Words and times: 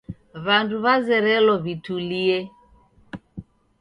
W'andu 0.43 0.75
w'azerelo 0.83 1.53
w'itulie. 1.63 2.37